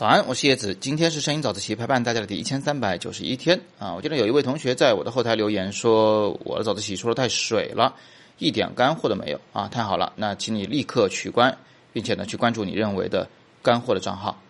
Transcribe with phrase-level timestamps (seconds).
[0.00, 0.74] 早安，我是叶子。
[0.80, 3.92] 今天是声音早自习陪伴大家的第一千三百九十一天啊！
[3.92, 7.94] 我记得有一位同学在我的后台留言说，我的早自习说的太水了，
[8.38, 9.68] 一点干货都没有啊！
[9.68, 11.54] 太好了，那请你立刻取关，
[11.92, 13.28] 并且呢去关注你认为的
[13.62, 14.40] 干货的账号，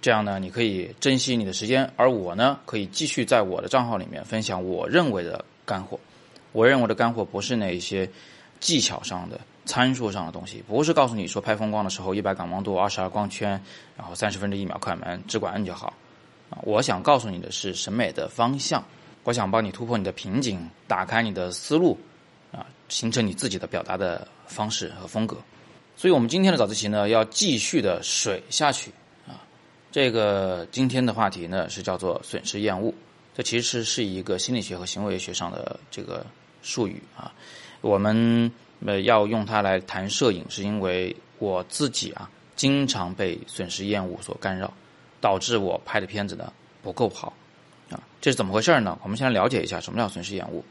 [0.00, 5.98] 这样呢你可以珍惜你的时间，而我呢可以继续在我的账号里面分享我认为的干货。
[6.52, 8.08] 我认为的干货不是那些
[8.60, 9.40] 技巧上的。
[9.70, 13.50] 参数上的东西不是告诉你说拍风光的时候一百感光度二十二光圈，
[13.96, 15.94] 然后三十分之一秒快门，只管摁就好
[16.50, 16.58] 啊！
[16.62, 18.82] 我想告诉你的是审美的方向，
[19.22, 21.96] 我想帮你突破你的瓶颈，打开你的思路
[22.50, 25.36] 啊，形成你自己的表达的方式和风格。
[25.94, 28.90] 所以，我们今天的早自习呢，要继续的水下去
[29.28, 29.38] 啊！
[29.92, 32.92] 这个今天的话题呢是叫做损失厌恶，
[33.36, 36.26] 这其实是一个心理学和行为学上的这个
[36.60, 37.32] 术语啊，
[37.82, 38.50] 我们。
[38.86, 44.72] 呃，要用它来谈摄影，是因为我自己啊，经常被损失厌恶所干扰，
[45.20, 47.32] 导致我拍的片子呢不够好，
[47.90, 48.98] 啊，这是怎么回事呢？
[49.02, 50.62] 我们先来了解一下什么叫损失厌恶。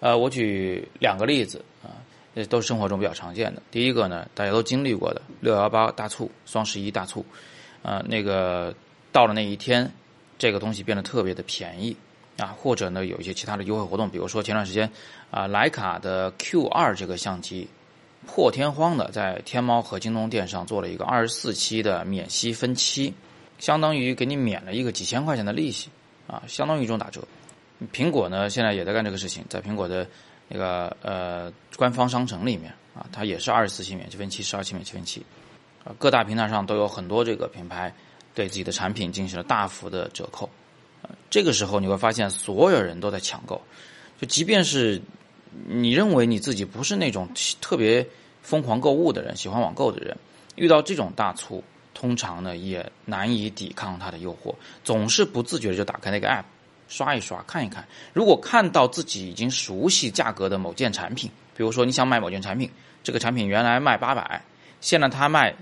[0.00, 1.96] 呃，我举两个例子啊，
[2.34, 3.62] 这都是生活中比较常见的。
[3.70, 7.24] 第一个呢，大家都经历过的六幺八大促、双十一大促，
[7.82, 8.74] 啊，那个
[9.10, 9.90] 到了那一天，
[10.36, 11.96] 这个东西变得特别的便宜。
[12.36, 14.90] 啊，或者呢，有一些其他的优惠活动，比如说前段时间，
[15.30, 17.68] 啊，徕卡的 Q 二这个相机，
[18.26, 23.14] 破天荒的在天猫和京东店上做了一个二十四期的免息分期，
[23.58, 25.90] 相当于给你免了一个几千块钱的利息，
[26.26, 27.22] 啊，相当于一种打折。
[27.92, 30.06] 苹果呢，现在也在干这个事情，在苹果的
[30.48, 35.24] 那个呃官方商城里面，啊，它也是二十四期免息分期，十二期免息分期，
[35.84, 37.94] 啊，各大平台上都有很多这个品牌
[38.34, 40.48] 对自己的产品进行了大幅的折扣。
[41.30, 43.60] 这个时候你会发现，所有人都在抢购，
[44.20, 45.00] 就即便是
[45.66, 47.28] 你认为你自己不是那种
[47.60, 48.06] 特别
[48.42, 50.16] 疯狂购物的人，喜欢网购的人，
[50.56, 56.44] 遇到这种大促，通常呢也难以抵抗它的诱惑，总是不自觉的就打开那个 app
[56.86, 57.86] 刷一刷看一看。
[58.12, 62.70] 如果看到自己已经熟悉价格的某件产品，比如说你想买某件产品，
[63.02, 64.44] 这个产品原来卖八百，
[64.80, 65.54] 现在它卖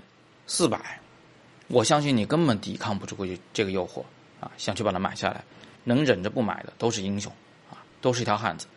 [0.45, 0.99] 四百，
[1.67, 4.03] 我相信你根本抵抗不住过去这个诱惑。
[4.43, 5.41] 啊，想去把它买下来，
[5.85, 7.31] 能忍着不买的都是英雄，
[7.69, 8.67] 啊，都是一条汉子。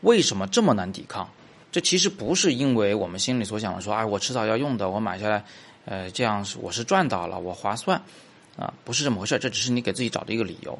[0.00, 1.28] 为什么这么难抵抗？
[1.70, 5.44] 这其实不是因为我们心里所想的说，哎，我迟早要用的，我买下来，
[5.84, 8.00] 呃，这样是我是赚到了，我划算，
[8.56, 9.38] 啊，不是这么回事。
[9.38, 10.78] 这只是你给自己找的一个理由。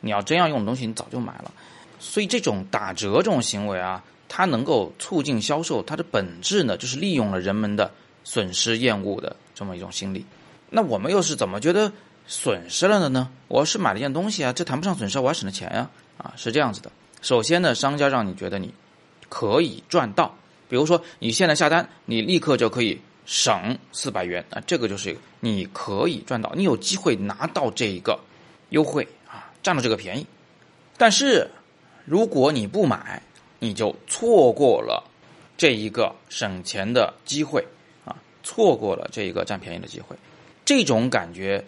[0.00, 1.52] 你要真要用的东西，你早就买了。
[2.00, 7.92] 所以这种打折这种行为啊，它能够促进销售，它的本质呢，就是利用了人们的
[8.24, 10.24] 损失厌恶的这么一种心理。
[10.70, 11.92] 那我们又是怎么觉得？
[12.26, 13.30] 损失了的呢？
[13.48, 16.90] 我是买了一件东西啊，这谈不上损失，我还省了钱呀，啊，是这样子的。
[17.20, 18.72] 首先呢，商家让你觉得你
[19.28, 20.34] 可以赚到，
[20.68, 28.18] 比如说你现在下单，你立刻就可以省四百元啊，这个就是你可以赚到，你有机会拿到这一个
[28.70, 30.26] 优惠啊，占到这个便宜。
[30.96, 31.50] 但是
[32.06, 33.22] 如果你不买，
[33.58, 35.04] 你就错过了
[35.58, 37.62] 这一个省钱的机会
[38.06, 40.16] 啊，错过了这一个占便宜的机会，
[40.64, 41.62] 这种感觉。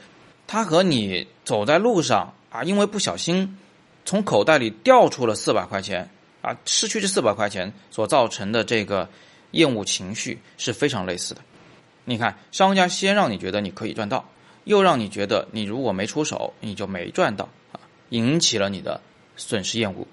[0.47, 3.59] 他和你走在路上啊，因为不小心
[4.05, 6.09] 从口袋里掉出了四百块钱
[6.43, 9.09] 啊，失去这四百块钱所造成的这个
[9.53, 11.41] 厌恶情绪是非常类似的。
[12.05, 14.29] 你看，商家先让你觉得你可以赚到，
[14.65, 19.01] 又让你觉得你如果没出手你就没赚到啊，引起了你的
[19.37, 20.07] 损失厌恶。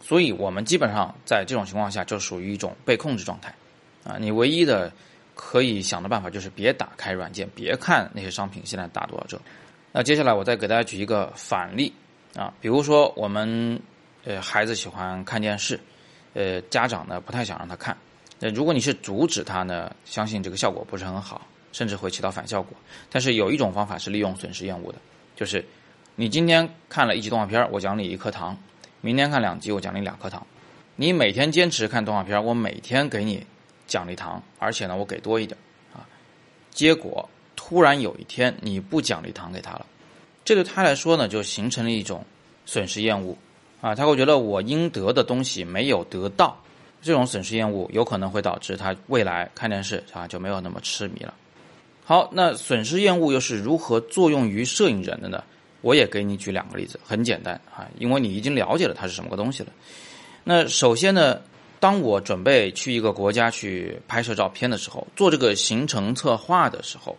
[0.00, 3.54] 所以我们基本上在这种情况下就属于一种被控制状态
[4.04, 4.16] 啊。
[4.18, 4.92] 你唯一的
[5.34, 9.40] 可以想的办法就是别打开软件，别看那些商品现在打多少折。
[9.96, 11.94] 那接下来我再给大家举一个反例
[12.34, 13.80] 啊，比如说我们
[14.24, 15.78] 呃孩子喜欢看电视，
[16.32, 17.96] 呃家长呢不太想让他看，
[18.40, 22.76] 那如果你是阻止他呢，相信这个效果不是很好，甚至会起到反效果。
[23.08, 24.98] 但是有一种方法是利用损失厌恶的，
[25.36, 25.64] 就是
[26.16, 28.52] 你今天看了一集动画片，我奖励一颗糖；
[29.00, 30.44] 明天看两集，我奖励两颗糖。
[30.96, 33.46] 你每天坚持看动画片，我每天给你
[33.86, 35.56] 奖励糖，而且呢我给多一点
[35.92, 36.02] 啊，
[36.72, 37.28] 结果。
[37.66, 39.86] 突然有一天你不奖励糖给他了，
[40.44, 42.22] 这对他来说呢就形成了一种
[42.66, 43.34] 损失厌恶
[43.80, 46.60] 啊，他会觉得我应得的东西没有得到，
[47.00, 51.32] 这种损失厌恶有可能会导致他未来看电视啊就没有那么痴迷了。
[52.04, 55.42] 好，那损失厌恶又是如何作用于摄影人的呢？
[55.80, 59.70] 我也给你举两个例子，很简单啊，因为你已经了解了它是什么个东西了。
[60.44, 61.40] 那首先呢，
[61.80, 67.16] 当我准备去一个国家去拍摄照片的时候，做这个行程策划的时候。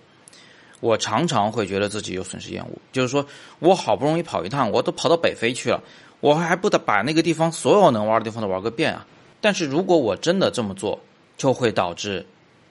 [0.86, 3.26] 我常常会觉得自己有损失厌恶，就是说
[3.58, 5.82] 我好不容易跑一趟，我都跑到北非去了，
[6.20, 9.08] 我还不得把那个地方所有能玩的地方都玩个遍啊！
[9.42, 11.00] 但是如果我真的这么做，
[11.38, 12.24] 就会导致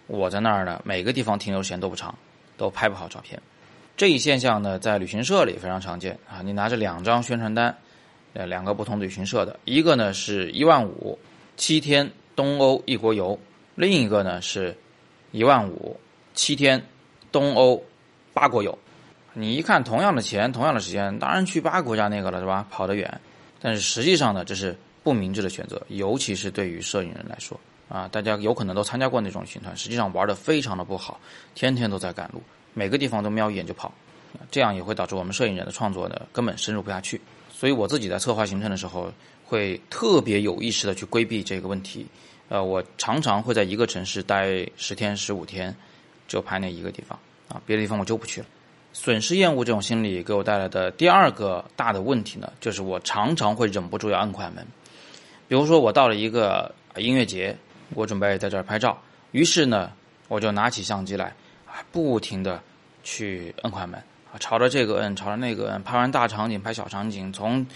[0.07, 2.15] 我在那儿呢，每个地方停留时间都不长，
[2.57, 3.43] 都拍不好照片。
[3.97, 6.41] 这一现象呢，在旅行社里非常常见啊。
[6.41, 7.77] 你拿着两张宣传单，
[8.35, 11.19] 呃，两个不同旅行社的，一个呢是一万五
[11.57, 13.37] 七天东欧一国游，
[13.75, 14.77] 另一个呢是
[15.33, 15.99] 一万五
[16.33, 16.81] 七天
[17.33, 17.83] 东欧
[18.35, 18.79] 八国游。
[19.33, 22.67] 你一看，同样的钱，同样的时间，当然去八个国家那个了，是吧？
[22.71, 23.21] 跑得远。
[23.61, 27.59] 但是实际上呢，这是不明智的选择，尤其是对于摄影人来说
[27.89, 28.07] 啊。
[28.09, 31.19] 大家有可能都参加过那种行团，实际上玩的非常的不好，
[31.55, 32.43] 天天都在赶路。
[32.75, 33.93] 每个地方都瞄一眼就跑，
[34.51, 37.21] 这样也会导致我们摄影人的创作呢根本深入不下去。
[37.51, 39.13] 所以我自己在策划行程的时候，
[39.45, 42.07] 会特别有意识的去规避这个问题。
[42.49, 45.75] 呃，我常常会在一个城市待十天、十五天，
[46.29, 47.19] 就拍那一个地方
[47.49, 48.47] 啊，别的地方我就不去了。
[48.93, 54.65] 损失厌恶这种心理给我带来的第二个大的问题呢，就是我常常会忍不住要按快门。
[55.49, 57.57] 比如说我到了一个音乐节，
[57.95, 58.97] 我准备在这儿拍照，
[59.33, 59.91] 于是呢，
[60.29, 61.35] 我就拿起相机来。
[61.67, 62.63] 啊不停的
[63.03, 64.01] 去摁快门
[64.33, 67.67] 啊，朝着这个摁，朝着那个摁，拍完大场景，拍小场景，从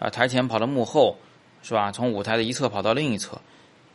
[0.00, 1.16] 啊台前跑到幕后，
[1.62, 1.92] 是吧？
[1.92, 3.40] 从舞台的一侧跑到另一侧，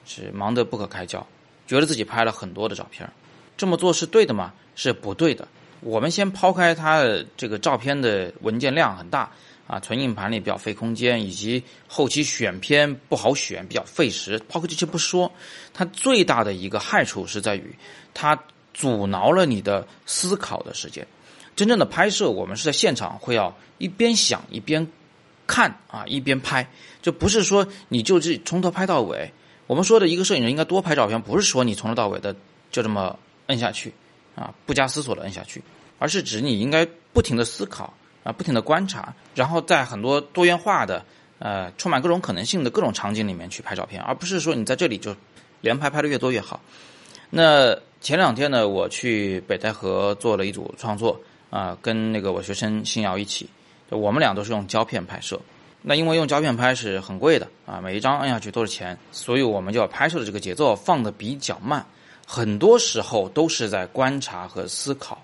[0.06, 1.28] 是忙得不可开交，
[1.68, 3.10] 觉得自己拍了很多的照片。
[3.60, 4.52] 这么做是对的吗？
[4.76, 5.48] 是不对的。
[5.82, 9.30] 我们先抛开它的这个照片的文件量很大
[9.68, 14.40] 啊，存硬盘里比较费空间，以及后期选片不好选，比较费时。
[14.50, 15.32] 抛开这些不说，
[15.74, 17.76] 它最大的一个害处是在于
[18.16, 18.40] 它。
[18.72, 21.06] 阻挠了你的思考的时间。
[21.54, 24.88] 真正的拍摄，我们是在现场会要一边想一边
[25.46, 26.66] 看啊，一边拍。
[27.02, 29.34] 就不是说你就这从头拍到尾。
[29.68, 32.34] 我们说的一个摄影人应该多拍照片，不是说你从头到尾的
[32.72, 33.20] 就这么
[33.50, 33.94] 摁下去
[34.36, 35.62] 啊，不加思索的摁下去，
[36.00, 37.94] 而是指你应该不停的思考
[38.24, 41.06] 啊，不停的观察，然后在很多多元化的
[41.38, 45.16] 呃充满各种可能性的各种场景里面去拍照片，而不是说你在这里就
[45.62, 46.60] 连拍拍的越多越好。
[47.30, 47.78] 那。
[48.02, 51.20] 前两天呢，我去北戴河做了一组创作
[51.50, 53.50] 啊，跟那个我学生新瑶一起，
[53.90, 55.38] 我们俩都是用胶片拍摄。
[55.82, 61.86] 那因为用胶片拍是很贵的啊，每一张按下去都是钱，所以我们就要拍摄的这个节奏放的比较慢，
[62.32, 65.20] 很多时候都是在观察和思考，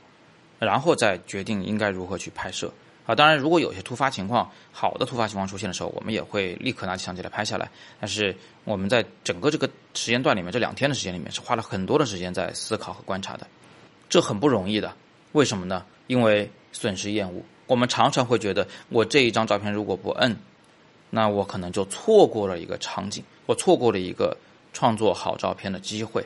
[0.57, 2.73] 然后再决定应该如何去拍摄。
[3.05, 7.69] 啊，当然，如果有些突发情况，好的突发情况出现的时候，我们也会立刻拿起相机来拍下来。
[7.99, 13.45] 但是我们在整个这个时间段里面，这两天的时间里面，是花了很多的时间在思考和观察的，
[14.09, 14.91] 这很不容易的。
[15.33, 15.85] 为什么呢？
[16.07, 20.35] 因为损失厌恶，我们常常会觉得，我这一张照片如果不摁，
[21.11, 24.35] 那我可能就错过了一个场景，我错过了一个
[24.73, 26.25] 创作好照片的机会。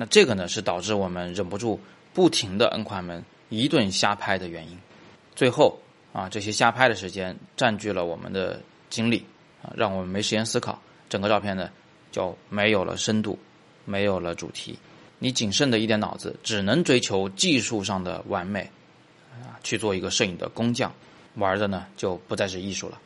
[0.00, 1.78] 那这个呢，是导致我们忍不住
[2.14, 4.78] 不停的摁快门，一顿瞎拍的原因。
[5.36, 5.78] 最后。
[6.12, 9.24] 啊，这些瞎拍的时间占据了我们的精力，
[9.62, 10.76] 啊，让我们没时间思考，
[11.08, 11.70] 整个照片呢
[12.10, 13.38] 就没有了深度，
[13.84, 14.76] 没有了主题。
[15.20, 18.68] 你仅剩的一点脑子，只能追求技术上的完美，
[19.40, 20.92] 啊，去做一个摄影的工匠，
[21.36, 22.98] 玩的呢就不再是艺术了。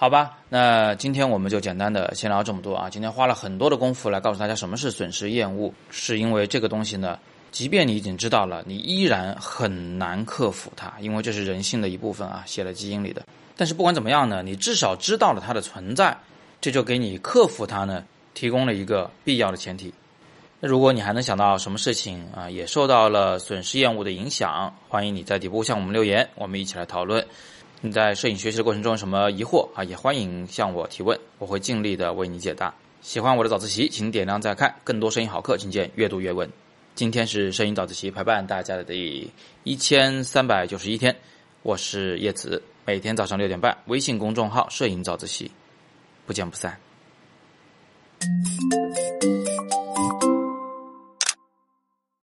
[0.00, 2.88] 好吧，那今天我们就简单的先聊这么多啊。
[2.88, 7.18] 今天花了很多的功夫来告诉大家什么是损失厌恶，是因为这个东西呢。
[7.50, 13.24] 即便你已经知道了，你依然很难克服它，因为这是人性的一部分啊，写了基因里的。
[13.56, 16.16] 但是不管怎么样呢，你至少知道了它的存在，
[16.60, 18.04] 这就给你克服它呢
[18.34, 19.92] 提供了一个必要的前提。
[20.60, 27.26] 那如果你还能想到什么事情啊，也受到了损失厌恶的影响，欢迎你在底部向我们留言，我们一起来讨论。
[27.80, 32.74] 你在摄影学习的过程中有什么疑惑啊，也欢迎向我提问，我会尽力的为你解答。
[33.02, 36.50] 喜欢我的早自习，请点亮再看，更多摄影好课，请见阅读原文。
[36.96, 39.30] 今天是摄影早自习陪伴大家的第
[39.62, 41.14] 一千三百九十一天，
[41.62, 45.48] 我是叶子，每天早上六点半，微信公众号“摄影早自习”，
[46.26, 46.76] 不见不散。